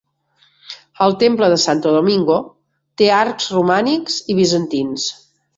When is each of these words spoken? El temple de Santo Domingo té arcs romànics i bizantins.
El 1.07 1.13
temple 1.23 1.49
de 1.51 1.59
Santo 1.65 1.93
Domingo 1.97 2.39
té 3.03 3.13
arcs 3.21 3.53
romànics 3.59 4.21
i 4.35 4.39
bizantins. 4.41 5.07